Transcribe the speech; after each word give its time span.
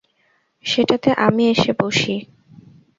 সেটাতে 0.65 1.09
আমি 1.25 1.43
এসে 1.53 1.71
বসি। 1.79 2.15